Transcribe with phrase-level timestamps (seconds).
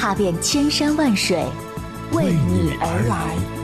[0.00, 1.44] 踏遍千山万水，
[2.12, 3.59] 为你而来。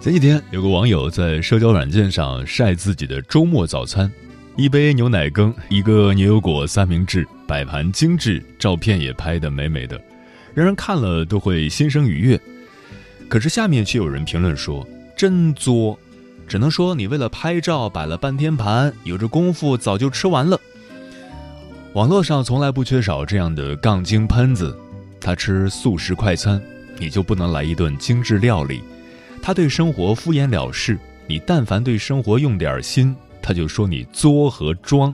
[0.00, 4.10] 前几天，有个网友在社交软件上晒自己的周末早餐：
[4.56, 10.00] 一杯牛奶羹，一个牛油果三明治，摆盘精致，照片也拍得美美的，
[10.54, 12.40] 让人看了都会心生愉悦。
[13.28, 15.98] 可是下面却有人评论说：“真作，
[16.48, 20.58] 只能说你为了拍照摆了半天盘，有这功夫早就吃完了。”
[21.92, 24.74] 网络上从来不缺少这样的杠精喷子，
[25.20, 26.58] 他吃速食快餐，
[26.98, 28.80] 你就不能来一顿精致料理。
[29.42, 35.12] 他对生活敷衍了事，你但凡对生活用点心，他就说你作和装。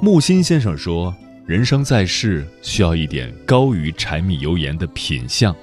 [0.00, 1.14] 木心先生说
[1.46, 5.54] ：“人生在世，需要一点高于柴米油盐的品相。”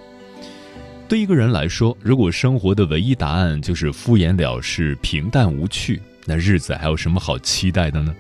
[1.08, 8.16] 对一个人来说，如果生活的唯一答案就是敷衍了事、平淡无趣，那日子还有什么好期待的呢？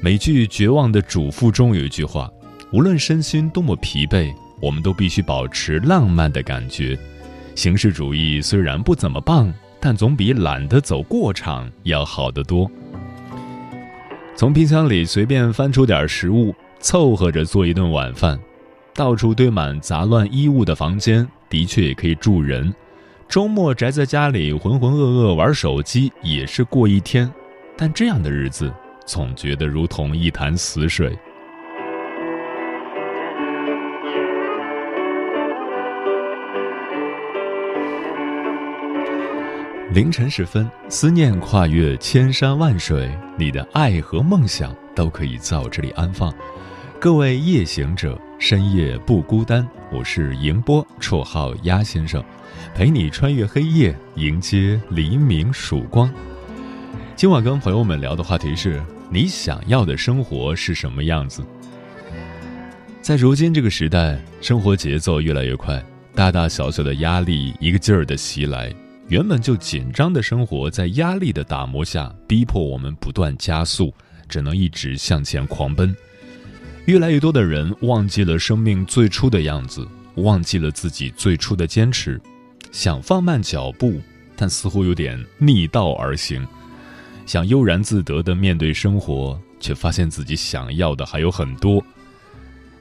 [0.00, 2.30] 美剧《绝望的主妇》中有一句话
[2.72, 6.98] ：“无论身心多么疲惫，我们都必须保持浪漫的感觉。”
[7.56, 12.70] 形式主义虽然不怎么棒，但总比懒得走过场要好得多。
[14.36, 18.38] 从冰箱里随便翻出点食物，凑合着做一顿晚饭。
[18.94, 22.72] 到处堆满杂乱衣物的房间，的确也可以住人。
[23.26, 27.30] 周末宅在家里浑浑噩噩玩手机，也是过一天。
[27.74, 28.72] 但这样的日子，
[29.06, 31.18] 总觉得如同一潭死水。
[39.96, 46.30] 凌晨时分，思念跨越千山万水，你的爱和梦想都可以在我这里安放。
[47.00, 49.66] 各位夜行者，深夜不孤单。
[49.90, 52.22] 我是迎波，绰号鸭先生，
[52.74, 56.12] 陪你穿越黑夜，迎接黎明曙光。
[57.14, 61.42] 今晚跟朋友们聊的话题是：你想要的生活是什么样子？
[63.00, 65.82] 在如今这个时代，生活节奏越来越快，
[66.14, 68.70] 大大小小的压力一个劲儿的袭来。
[69.08, 73.94] 原本就紧张的生活，在压力的打磨下，逼迫我们不断加速，
[74.28, 75.94] 只能一直向前狂奔。
[76.86, 82.20] 越来越多的人忘记了生命最初的样子，忘记了自己最初的坚持，
[82.72, 84.00] 想放慢脚步，
[84.34, 86.42] 但似乎有点逆道而行；
[87.26, 91.80] 想悠然自得地面对生活，却发现自己想要的还有很多。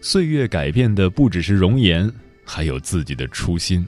[0.02, 2.12] 岁月改变的不只是容颜，
[2.44, 3.88] 还有自己的初心。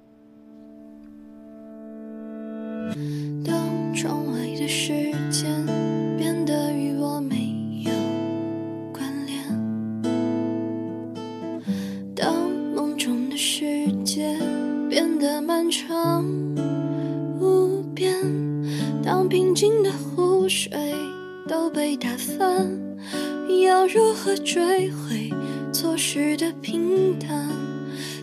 [23.63, 25.31] 要如何追回
[25.71, 27.49] 错失的平淡？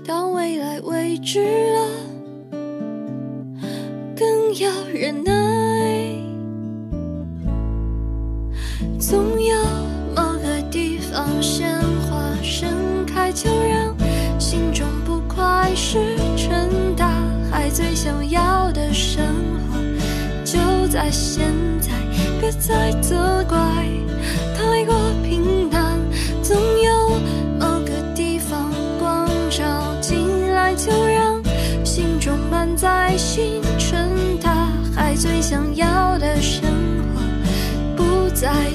[0.06, 1.88] 当未来未知了，
[4.16, 5.32] 更要忍耐。
[8.98, 9.56] 总有
[10.15, 12.68] 某个地方鲜花盛
[13.06, 13.94] 开，就让
[14.38, 15.98] 心中不快石
[16.36, 17.06] 沉大
[17.50, 17.68] 海。
[17.71, 19.24] 最想要的生
[19.71, 19.78] 活，
[20.44, 21.44] 就在现
[22.50, 22.59] 不。
[22.60, 23.59] 再责怪，
[24.56, 25.98] 太过平淡。
[26.42, 27.10] 总有
[27.59, 31.42] 某个地方光照进来，就让
[31.84, 34.09] 心中满载星辰
[34.41, 35.15] 大海。
[35.15, 36.62] 最想要的生
[37.15, 37.21] 活，
[37.97, 38.71] 不再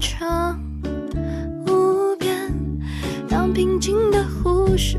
[0.00, 0.58] 漫长
[1.66, 2.34] 无边，
[3.28, 4.98] 当平静的湖水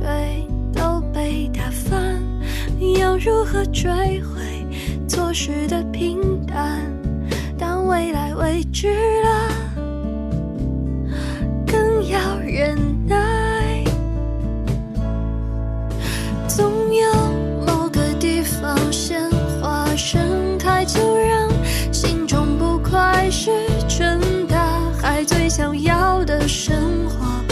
[0.72, 2.22] 都被打翻，
[3.00, 4.40] 要如何追回
[5.08, 6.86] 错失的平淡？
[7.58, 9.21] 当未来未知
[26.64, 27.44] 生活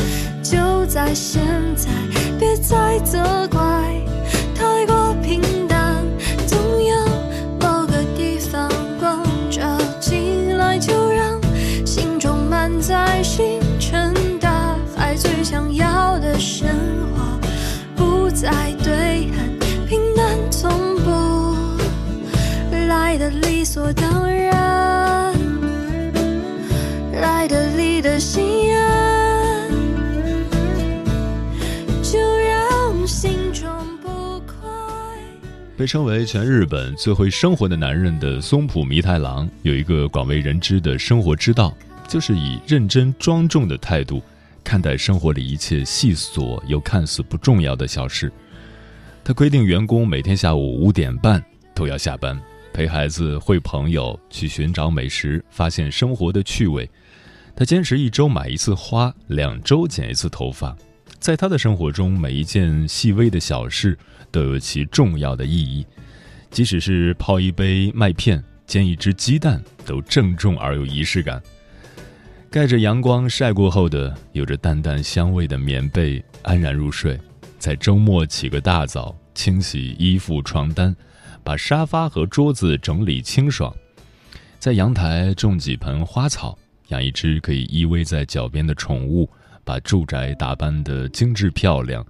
[0.43, 1.41] 就在现
[1.75, 1.89] 在，
[2.37, 3.59] 别再责怪
[35.79, 41.73] 被称为全日本最会生活的男人的松浦弥太郎有一个广为人知的生活之道，
[42.05, 44.21] 就是以认真庄重的态度。
[44.61, 48.29] 看待生活里一切细琐又看似不重要的小事，
[49.23, 51.41] 他规定员工每天下午五点半
[51.73, 52.37] 都要下班，
[52.73, 56.89] 陪孩子会朋友，去寻找美食，发现生活的趣味。
[57.55, 60.75] 他坚持一周买一次花，两周剪一次头发。
[61.19, 63.97] 在他的生活中，每一件细微的小事
[64.31, 65.85] 都有其重要的意义，
[66.49, 71.41] 即使是泡一杯麦片、煎一只鸡蛋，都郑重而有仪式感。
[72.49, 77.19] 盖着阳光晒过后的有着淡淡香味的棉被，安然入睡。
[77.59, 80.95] 在周末起个大早，清洗衣服、床单，
[81.43, 83.75] 把沙发和桌子整理清爽。
[84.57, 86.57] 在阳台种几盆花草，
[86.87, 89.29] 养一只可以依偎在脚边的宠物，
[89.63, 92.05] 把住宅打扮得精致漂亮。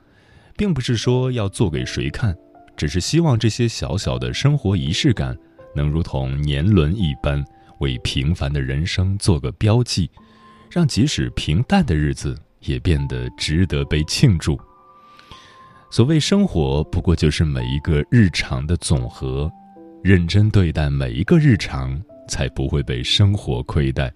[0.56, 2.36] 并不是说要做给谁看，
[2.76, 5.38] 只是希望这些小小的生活仪式感，
[5.74, 7.44] 能如同年轮一般，
[7.80, 10.10] 为平凡的人生做个标记。
[10.70, 14.60] 让即使平淡的日子也变得值得被庆祝。
[15.90, 19.52] 所谓生活，不过就是每一个日常的总和，
[20.04, 24.14] 认真对待每一个日常，才不会被生活亏待。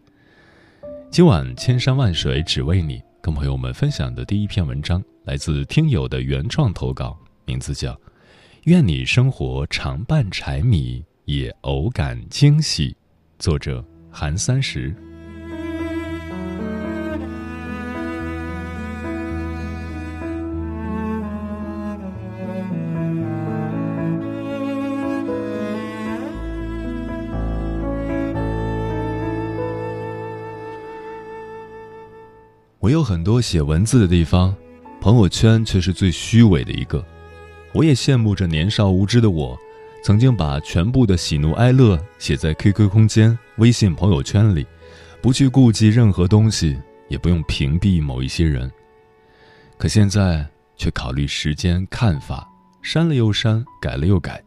[1.10, 7.94] 今晚千山万水只为你，跟朋友们分享的第一篇文章，来自听友的原创投稿，名字叫
[8.66, 12.90] 《愿你生活常伴柴米，也偶感惊喜》，
[13.40, 13.82] 作者
[14.12, 14.94] 韩三十。
[32.94, 34.56] 有很多写文字的地方，
[35.02, 37.04] 朋友圈却是最虚伪的一个。
[37.74, 39.58] 我也羡慕着年少无知的我，
[40.04, 44.68] 曾经把全部的喜怒哀乐写在 QQ 空间、微信朋友圈里，
[45.24, 48.72] 不去顾及任何东西，也不用屏蔽某一些人。
[49.76, 50.48] 可现在
[50.78, 52.48] 却考虑时间、看法，
[52.84, 54.40] 删了又删，改了又改，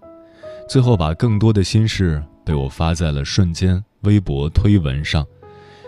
[0.69, 5.27] 最后把更多的心事被我发在了瞬间微博推文上。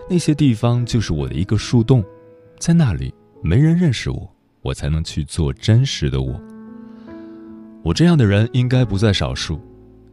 [0.09, 2.03] 那些地方就是我的一个树洞。
[2.59, 4.29] 在那里，没人认识我，
[4.61, 6.39] 我才能去做真实的我。
[7.81, 9.61] 我这样的人应该不在少数，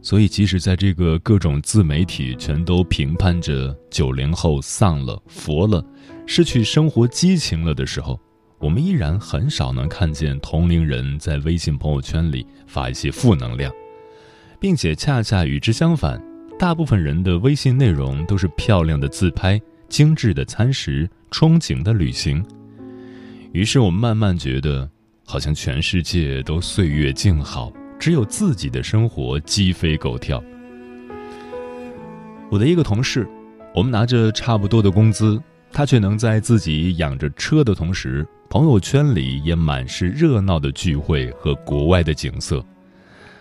[0.01, 5.85] 所以即使在这个各种自媒体全都评判着九零后丧了、佛了、
[6.25, 8.17] 失去生活激情了的时候，
[8.59, 13.69] 我们依然很少能看见同龄人在微信朋友圈里发一些负能量，
[14.57, 16.23] 并且恰恰与之相反，
[16.57, 19.61] 大部分人的微信内容都是漂亮的自拍。
[19.89, 22.43] 精致的餐食，憧憬的旅行。
[23.53, 24.89] 于是我慢慢觉得，
[25.25, 30.43] 好像全世界都岁月静好，只有自己的生活鸡飞狗跳。
[32.49, 33.27] 我的一个同事，
[33.73, 35.41] 我们拿着差不多的工资，
[35.71, 42.63] 他却能在自己养着车的同时，朋友圈里也满是热闹的聚会和国外的景色。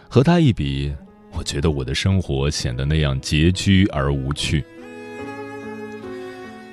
[0.08, 0.94] 和他一比，
[1.32, 4.64] 我觉得我的生活显得那样拮据而无趣。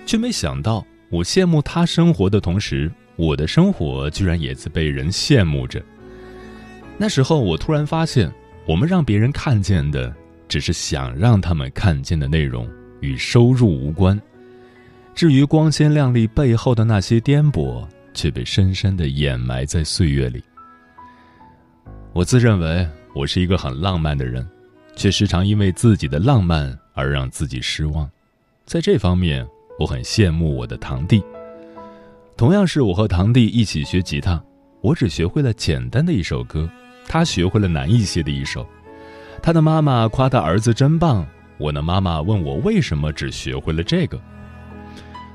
[0.06, 5.84] 却没想到，我羡慕他生活的同时，我的生活居然也在被人羡慕着。
[6.98, 8.32] 那时候，我突然发现，
[8.68, 10.14] 我们让别人看见的，
[10.48, 12.70] 只是想让他们看见的内容，
[13.00, 14.20] 与收入无关。
[15.16, 20.44] 至于光鲜亮丽背后的那些颠簸，却被深深的掩埋在岁月里。
[22.14, 24.48] 我自认为我是一个很浪漫的人，
[24.96, 28.10] 却时常因为自己的浪漫而让自己失望。
[28.66, 29.46] 在这方面，
[29.80, 31.24] 我很羡慕我的堂弟。
[32.36, 34.42] 同样是我和堂弟一起学吉他，
[34.82, 36.70] 我只学会了简单的一首歌，
[37.08, 38.66] 他学会了难一些的一首。
[39.42, 41.26] 他的妈妈夸他儿子真棒，
[41.58, 44.20] 我的妈妈问我为什么只学会了这个。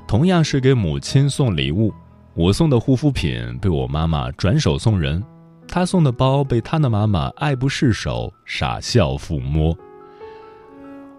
[0.07, 1.93] 同样是给母亲送礼物，
[2.33, 5.23] 我送的护肤品被我妈妈转手送人。
[5.67, 9.77] 他送的包被他的妈妈爱不释手，傻笑抚摸。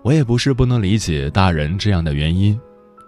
[0.02, 2.58] 我也不是不能理解大人这样的原因，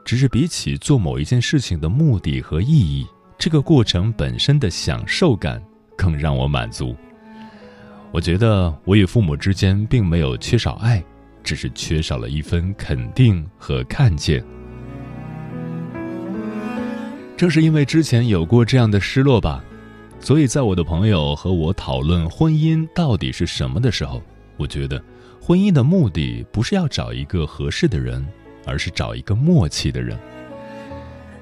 [0.05, 3.07] 只是比起做某一件事情的目的和意义，
[3.39, 5.63] 这个过程本身的享受感
[5.97, 6.95] 更让我满足。
[8.11, 11.03] 我觉得我与父母之间并没有缺少爱，
[11.43, 14.45] 只是缺少了一份肯定和看见。
[17.37, 19.65] 正是因为之前有过这样的失落吧。
[20.21, 24.23] 所以在我的朋友和我讨论婚姻到底是什么的时候，
[24.57, 25.03] 我觉得，
[25.41, 28.25] 婚姻的目的不是要找一个合适的人，
[28.65, 30.19] 而是找一个默契的人。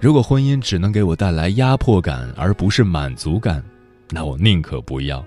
[0.01, 3.63] 如果婚姻只能给我带来压迫感而不是满足感，
[4.11, 5.25] 那我宁可不要。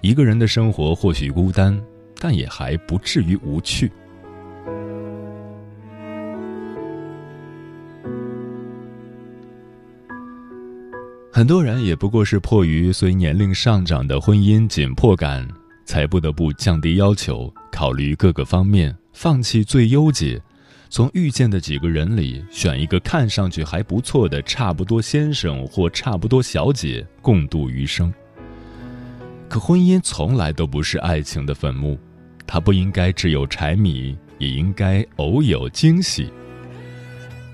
[0.00, 1.80] 一个人的生活或许孤单，
[2.20, 3.90] 但也还不至于无趣。
[11.32, 15.46] 很多人也不过是迫于随年龄上涨的婚姻紧迫感，
[15.84, 20.40] 才不得不降低要求，考虑各个方面，放弃最优解，
[20.90, 28.12] 从遇见的几个人里选一个看上去还不错的差不多先生或差不多小姐共度余生。
[29.48, 31.98] 可婚姻从来都不是爱情的坟墓，
[32.46, 36.30] 它不应该只有柴米，也应该偶有惊喜。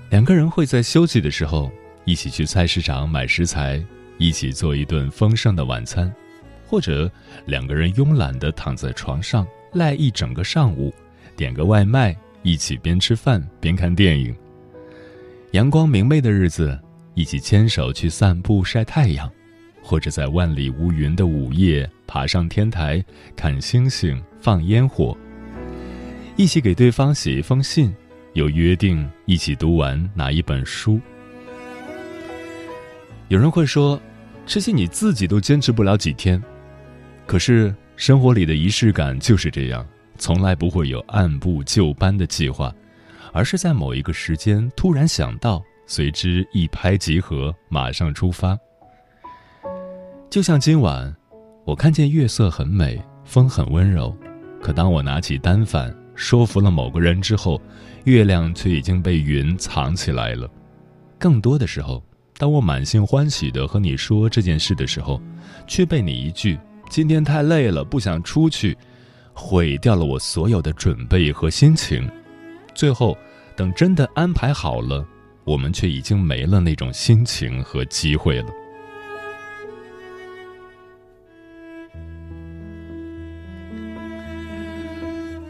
[0.09, 1.71] 两个人会在休息的时候。
[2.07, 3.83] 一起去菜市场买食材，
[4.19, 6.13] 一起做一顿丰盛的晚餐，
[6.67, 7.11] 或者
[7.47, 10.93] 两个人慵懒地躺在床上赖一整个上午，
[11.35, 14.33] 点个外卖，一起边吃饭边看电影。
[15.53, 16.79] 阳光明媚的日子，
[17.15, 19.27] 一起牵手去散步晒太阳，
[19.81, 23.03] 或者在万里无云的午夜爬上天台
[23.35, 25.17] 看星星放烟火。
[26.35, 27.91] 一起给对方写一封信，
[28.33, 31.01] 有约定一起读完哪一本书。
[33.29, 33.99] 有人会说，
[34.45, 36.39] 这些你自己都坚持不了几天。
[37.25, 39.83] 可是生活里的仪式感就是这样，
[40.17, 42.73] 从来不会有按部就班的计划，
[43.31, 48.57] 而是在某一个时间突然想到，随之一拍即合，马上出发。
[50.29, 51.15] 就像今晚，
[51.65, 54.15] 我看见月色很美，风很温柔，
[54.61, 57.61] 可当我拿起单反，说服了某个人之后，
[58.03, 60.49] 月亮却已经被云藏起来了。
[61.19, 62.03] 更多的时候。
[62.37, 65.21] 当我满心欢喜的和你说这件事的时候，
[65.65, 66.59] 却被你一句
[66.91, 68.77] “今天太累了，不想出去”，
[69.35, 72.09] 毁掉了我所有的准备和心情。
[72.73, 73.15] 最后，
[73.55, 75.05] 等真的安排好了，
[75.43, 78.47] 我们却已经没了那种心情和机会了。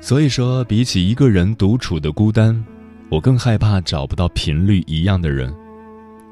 [0.02, 2.64] 所以说，比起一个人独处的孤单，
[3.10, 5.52] 我更害怕找不到频率一样的人。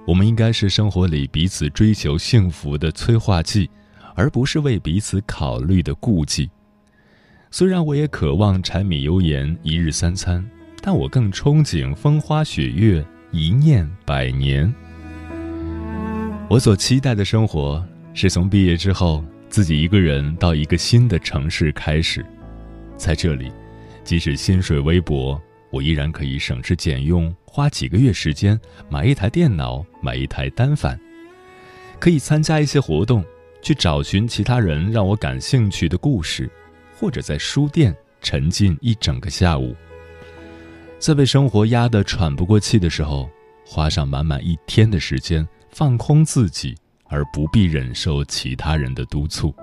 [0.06, 3.70] 我们应该是生活里彼此追求幸福的催化剂，
[4.16, 6.48] 而不是为彼此考虑的顾忌。
[7.56, 10.44] 虽然我也渴望柴米油盐一日三餐，
[10.82, 14.74] 但我更憧憬风花雪月一念百年。
[16.50, 22.26] 我所期待的生活，是从毕业之后自己一个人到一个新的城市开始，
[22.98, 23.52] 在这里，
[24.04, 25.40] 即使薪水微薄。
[25.70, 31.00] 我依然可以省吃俭用，花几个月时间买一台电脑，买一台单反，
[32.00, 33.24] 可以参加一些活动，
[33.62, 36.50] 去找寻其他人让我感兴趣的故事，
[36.96, 39.76] 或者在书店沉浸一整个下午。
[41.00, 43.30] 在被生活压得喘不过气的时候，
[43.66, 49.54] 花上满满一天的时间放空自己，而不必忍受其他人的督促。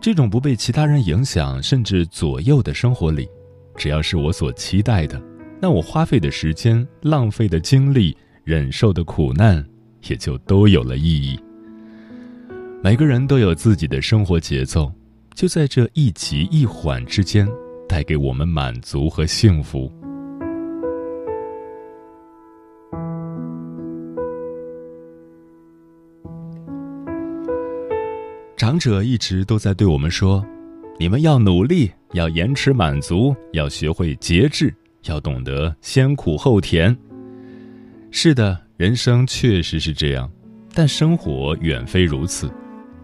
[0.00, 3.28] 这种不被其他人影响甚至左右的生活里。
[3.76, 5.20] 只要是我所期待的，
[5.60, 9.66] 那我花费的时间、浪费的精力、忍受的苦难，
[10.08, 11.38] 也就都有了意义。
[12.82, 14.92] 每个人都有自己的生活节奏，
[15.34, 17.48] 就在这一急一缓之间，
[17.88, 19.90] 带给我们满足和幸福。
[28.56, 30.44] 长者一直都在对我们说。
[30.98, 34.70] 你们要努力，要延迟满足，要学会节制，
[35.04, 36.94] 要懂得先苦后甜。
[38.10, 40.30] 是的，人生确实是这样，
[40.74, 42.52] 但生活远非如此。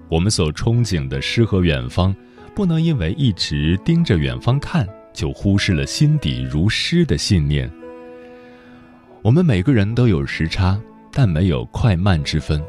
[0.08, 2.14] 我们所憧憬的诗和远方，
[2.54, 7.70] 不能因为一直盯着远方看，就忽视了心底如诗的信念。
[9.22, 10.80] 我们每个人都有时差，
[11.12, 12.60] 但没有快慢之分；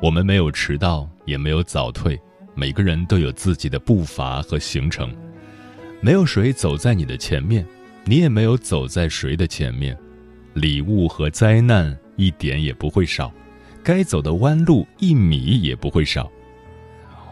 [0.00, 2.18] 我们没有迟到，也没有早退。
[2.54, 5.14] 每个人都有自己的步伐和行程，
[6.00, 7.66] 没有谁走在你的前面，
[8.04, 9.96] 你也没有走在谁的前面。
[10.54, 13.32] 礼物和灾难一点也不会少，
[13.82, 16.30] 该走的弯路一米也不会少。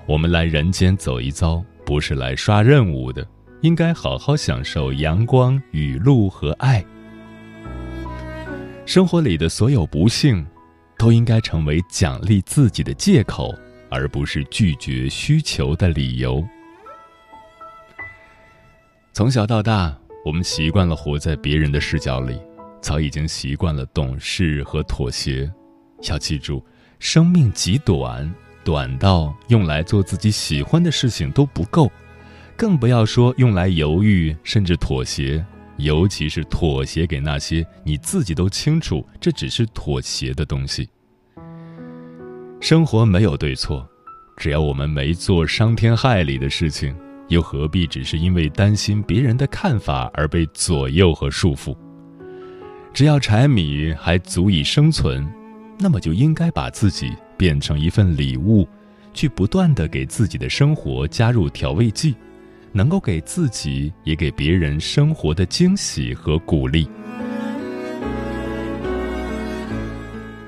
[0.07, 3.27] 我们来人间走一遭，不是来刷任务的，
[3.63, 6.85] 应该好好享受阳光、雨露和爱。
[8.85, 10.47] 生活里的所有不幸，
[10.97, 13.53] 都应该成为奖励自己的借口，
[13.91, 16.45] 而不是拒绝需求的理由。
[19.13, 19.93] 从小到大，
[20.25, 22.41] 我们习惯了活在别人的视角里，
[22.81, 25.53] 早已经习惯了懂事和妥协。
[26.09, 26.65] 要记住，
[27.01, 28.33] 生命极短。
[28.67, 31.89] 短到用来做自己喜欢的事情都不够，
[32.57, 35.47] 更不要说用来犹豫甚至妥协，
[35.77, 40.89] 尤其是妥协给那些你自己都清楚这只是妥协的东西。
[42.61, 43.89] 生活没有对错，
[44.37, 46.93] 只要我们没做伤天害理的事情，
[47.29, 51.77] 又何必只是因为担心别人的看法而被左右和束缚？
[52.93, 55.25] 只要柴米还足以生存，
[55.79, 57.13] 那么就应该把自己。
[57.37, 58.67] 变成一份礼物，
[59.15, 62.15] 去不断的给自己的生活加入调味剂，
[62.73, 66.89] 能够给自己也给别人生活的惊喜和鼓励。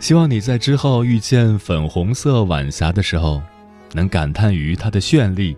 [0.00, 3.42] 希望你在之后遇见粉红色晚霞的时候，
[3.92, 5.56] 能感叹于它的绚丽，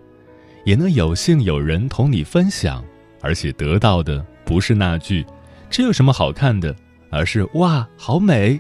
[0.65, 2.83] 也能有幸有人同你分享，
[3.21, 5.25] 而且得到的不是那句
[5.69, 6.75] “这有什么好看的”，
[7.11, 8.59] 而是“哇，好美”。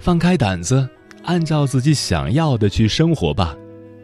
[0.00, 0.88] 放开胆子。
[1.24, 3.56] 按照自己想要的去生活吧，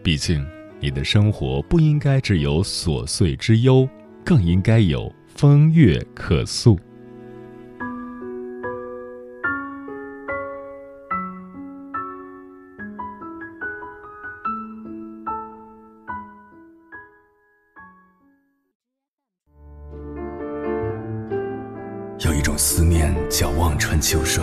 [0.03, 0.45] 毕竟
[0.81, 3.87] 你的生活不应该只有琐碎之忧，
[4.25, 6.79] 更应该有风月可诉。
[22.25, 24.43] 有一种思念叫望穿秋水，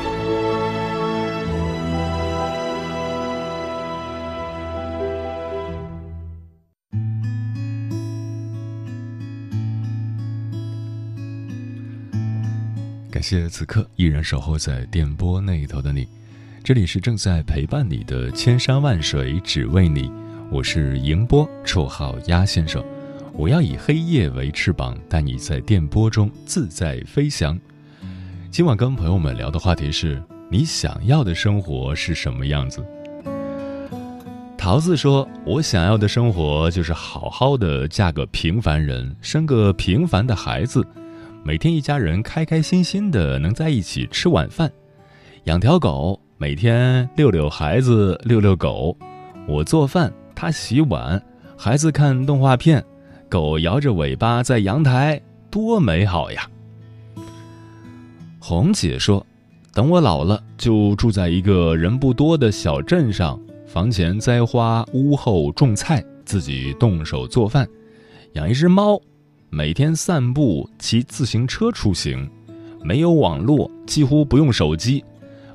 [13.21, 16.07] 感谢此刻依然守候在电波那头的你，
[16.63, 20.11] 这里是正在陪伴你的千山万水只为你，
[20.49, 22.83] 我是迎波，绰号鸭先生。
[23.33, 27.55] 我要以黑夜为翅膀，带你在电波中自在飞翔。
[28.49, 32.83] 今晚跟朋友们聊的话题是你想要的生活是什么样子？
[34.57, 40.83] 桃子说：“我想要的生活就是好好的嫁个平凡人，生个平凡的孩子。”
[41.43, 44.71] 每天一家人开开心心的能在一起吃晚饭，
[45.45, 48.95] 养条狗，每天遛遛孩子，遛遛狗。
[49.47, 51.19] 我做饭，他洗碗，
[51.57, 52.83] 孩子看动画片，
[53.27, 56.47] 狗摇着尾巴在阳台，多美好呀！
[58.39, 59.25] 红姐说
[59.73, 67.67] ：“等我老了，就住在一个人不多的小镇上，房前栽花，屋后种菜，自己动手做饭，
[68.33, 69.01] 养一只猫。”
[69.53, 72.25] 每天散步、骑自行车出行，
[72.81, 75.03] 没有网络，几乎不用手机，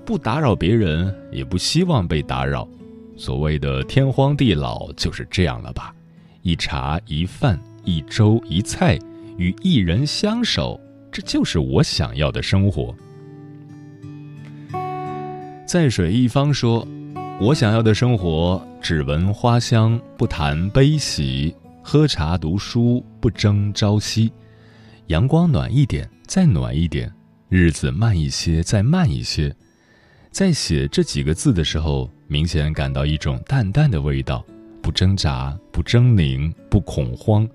[0.04, 2.68] 不打扰别人，也不希望被打扰。
[3.16, 5.94] 所谓的天荒地老就是这样了吧？
[6.42, 8.98] 一茶一饭，一粥一菜，
[9.38, 10.78] 与一人相守，
[11.10, 12.94] 这就是我想要的生活。
[15.66, 16.86] 在水一方说
[17.40, 21.54] ：“我想要的生活，只闻花香，不谈悲喜。”
[21.88, 24.32] 喝茶读书不争朝夕，
[25.06, 27.08] 阳光暖一点，再暖一点；
[27.48, 29.54] 日子慢一些，再慢一些。
[30.32, 34.44] 在写这几个字的时候，明显感到一种淡淡的味道，
[34.82, 37.48] 不挣扎，不狰狞，不恐慌，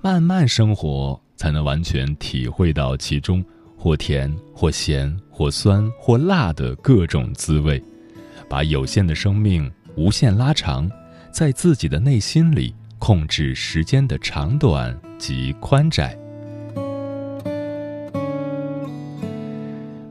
[0.00, 3.44] 慢慢生活，才能完全体会到其中
[3.76, 7.82] 或甜或咸或酸或辣的各种滋味，
[8.48, 10.88] 把有限的生命无限拉长，
[11.32, 12.72] 在自己的内心里。
[12.98, 16.16] 控制时间的长短及宽窄。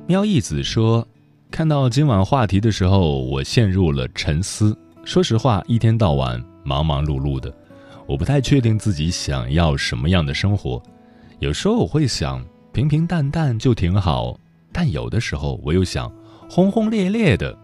[0.07, 1.05] 喵一子说
[1.49, 4.77] 看到今晚话题的时候我陷入了沉思。
[5.03, 7.53] 说实话一天到晚忙忙碌碌的
[8.07, 10.81] 我不太确定自己想要什么样的生活。
[11.39, 14.39] 有时候我会想平平淡淡就挺好
[14.71, 16.11] 但有的时候我又想
[16.49, 17.57] 轰轰烈烈的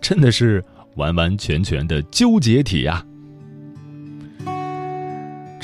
[0.00, 0.62] 真的是
[0.96, 3.04] 完完全全的纠结体呀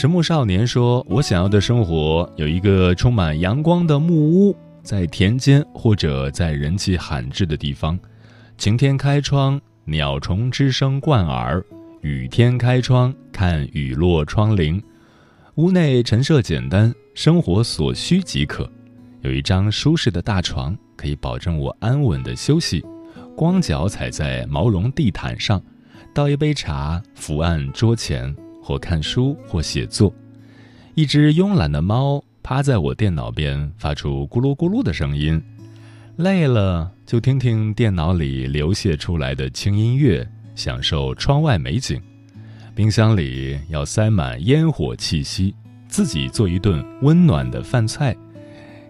[0.02, 7.96] 迟暮少年说：“我想要的生活有一个充满阳光的木屋。”在田间或者在人迹罕至的地方，
[8.58, 11.62] 晴天开窗，鸟虫之声贯耳；
[12.00, 14.82] 雨天开窗，看雨落窗棂。
[15.54, 18.68] 屋内陈设简单，生活所需即可。
[19.20, 22.84] 有一张舒适的大床，可以保证我安稳的休息。
[23.36, 25.62] 光脚踩在毛绒地毯上，
[26.12, 30.14] 倒一杯茶，伏案桌前，或看书，或写作。
[30.94, 32.22] 一只慵懒的猫。
[32.44, 35.40] 趴在我电脑边，发出咕噜咕噜的声音。
[36.16, 42.02] 累了就听听电脑里流泻出来的轻音乐，享受窗外美景。
[42.74, 45.54] 冰箱里要塞满烟火气息，
[45.86, 48.14] 自己做一顿温暖的饭菜，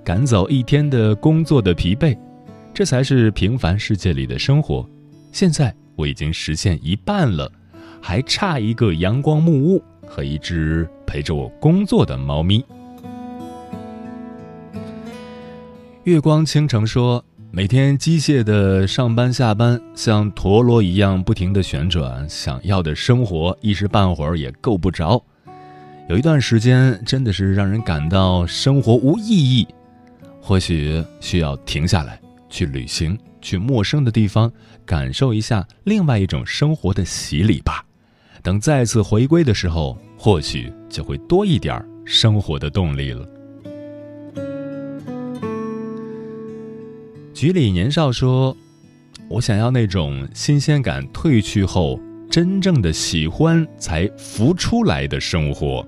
[0.02, 2.16] 赶走一天的工作的疲惫。
[2.72, 4.88] 这才是平凡世界里的生活。
[5.30, 7.52] 现在我已经实现一半了，
[8.02, 12.62] 还差一个阳光木屋和一只陪着我工作的猫咪。
[16.02, 25.24] 月光倾城说：“每天机械的上班下班，像陀螺一样不停的旋转，想要的生活一时半会儿也够不着。
[26.08, 29.66] 有一段时间真的是让人感到生活无意义。
[30.40, 34.52] 或许需要停下来，去旅行，去陌生的地方，
[34.84, 37.84] 感受一下另外一种生活的洗礼吧。
[38.42, 43.24] 等再次回归的时候，或许就会多一点生活的动力了。”
[47.32, 48.56] 局里年少说
[49.30, 51.98] ：“我想要那种新鲜感褪去后，
[52.30, 55.86] 真正的喜欢才浮出来的生活。”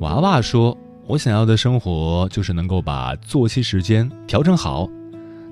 [0.00, 0.76] 娃娃说
[1.08, 4.88] ：“我想要的生活就是能够把作息时间调整好。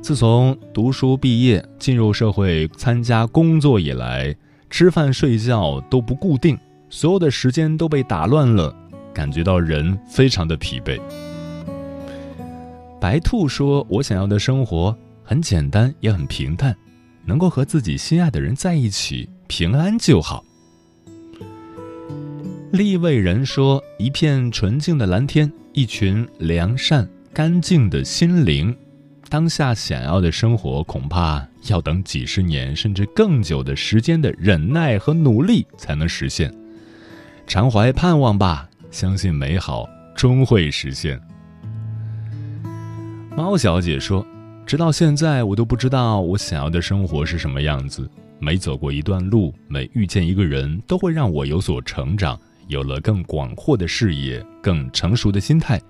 [0.03, 4.37] 自从读书毕业进入社会参加工作以来，
[4.70, 6.59] 吃饭睡觉都不固定，
[6.90, 8.74] 所有的时间都被打乱了，
[9.12, 11.00] 感觉到人非常的疲惫。”
[13.00, 16.74] 白兔说：“我想要的生活很简单，也很平淡，
[17.24, 20.44] 能够和自己心爱的人在一起，平安就好。”
[22.72, 28.74] 立位人说：“一片纯净的蓝天，一群良善干净的心灵，
[29.29, 36.53] 当下想要的生活，恐怕要等几十年甚至更久的时间的忍耐和努力才能实现。
[37.46, 41.20] 常怀盼望吧，相信美好终会实现。”
[43.37, 44.24] 猫小姐说
[44.64, 48.09] ：“直到现在，我都不知道我想要的生活是什么样子。
[48.38, 55.81] 每走过一段路，每遇见一个人，都会让我有所成长，有了更广阔的视野，更成熟的心态。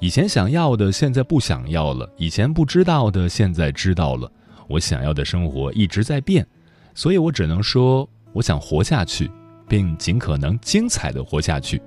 [0.00, 4.30] 以前想要的，现在不想要了；以前不知道的，现在知道了。
[4.72, 6.46] 我想要的生活一直在变，
[6.94, 9.30] 所以我只能说，我想活下去，
[9.68, 11.80] 并尽可能精彩的活下去。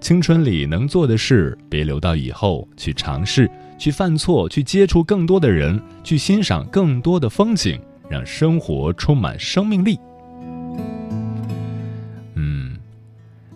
[0.00, 9.98] 青春里能做的事，别留到以后去尝试。”去犯错，去接触更多的人，去欣赏更多的风景，让生活充满生命力。
[12.34, 12.78] 嗯，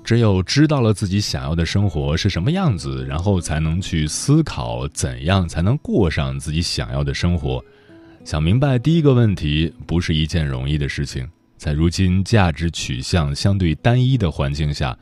[0.03, 7.65] 只有知道了自己想要的生活是什么样子，然后才能去思考怎样才能过上自己想要的生活。
[8.29, 11.27] 想明白第一个问题，不是一件容易的事情。
[11.57, 14.95] 在如今价值取向相对单一的环境下，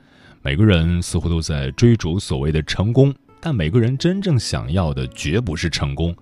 [0.43, 3.13] 每个人似乎都在追逐所谓的成功。
[3.41, 6.15] 但每个人真正想要的绝不是成功，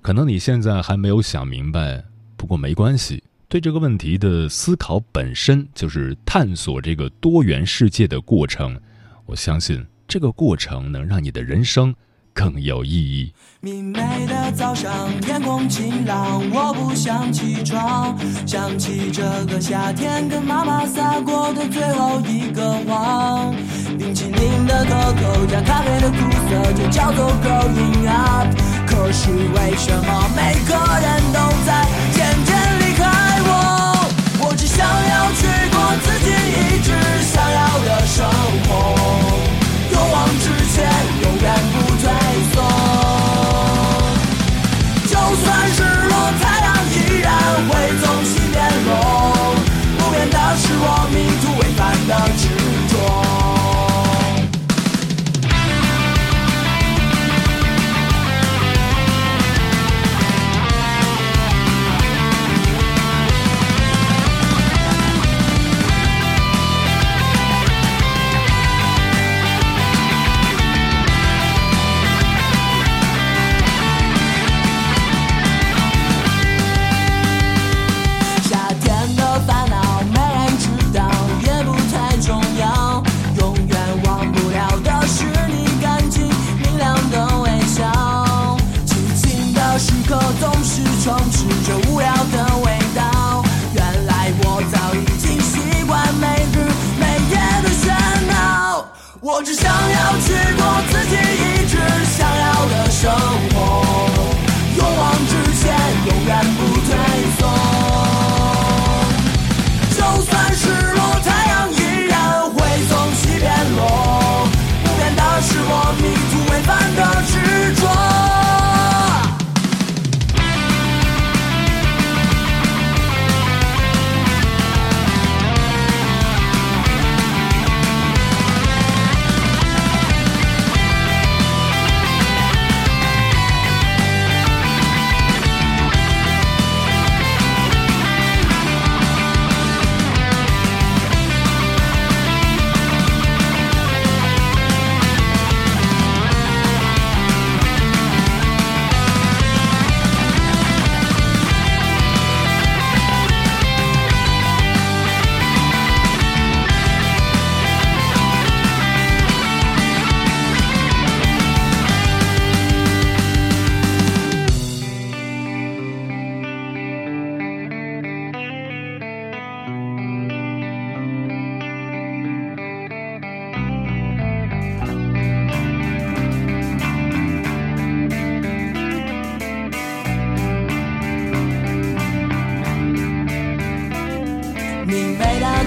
[0.00, 2.00] 可能你现在还没有想明白，
[2.36, 3.20] 不过没关系。
[3.48, 8.80] 对这个问题的思考本身就是探索这个多元世界的过程，
[9.26, 11.92] 我相信这个过程能让你的人生。
[12.32, 13.32] 更有意义。
[13.60, 18.16] 明媚的早上，阳光晴朗，我不想起床。
[18.46, 23.54] 想起这个夏天，跟妈妈撒过的最后一个谎。
[23.98, 26.16] 冰淇淋的可口加咖啡的苦
[26.48, 28.48] 涩，就叫做 growing up。
[28.86, 33.04] 可是为什么每个人都在渐渐离开
[33.44, 34.08] 我？
[34.42, 36.88] 我只想要去过自己一直
[37.22, 38.24] 想要的生
[38.64, 38.99] 活。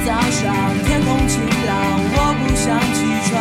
[0.06, 0.54] 早上，
[0.86, 1.72] 天空晴朗，
[2.12, 3.32] 我不想起床。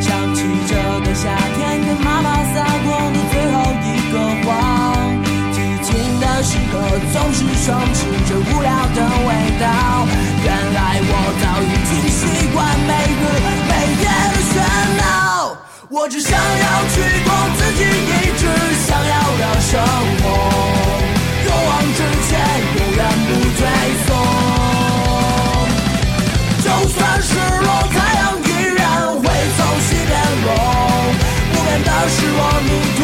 [0.00, 0.72] 想起这
[1.04, 4.48] 个夏天跟妈妈撒过的最后一个谎。
[5.52, 6.74] 激情的时刻
[7.12, 9.64] 总是充斥着无聊的味道。
[10.42, 12.56] 原来我早已经习惯
[12.88, 13.22] 每日
[13.68, 14.56] 每夜的喧
[14.96, 15.04] 闹。
[15.90, 18.42] 我只想要去过自己一直
[18.86, 19.68] 想要的生
[20.19, 20.19] 活，
[32.62, 32.99] 是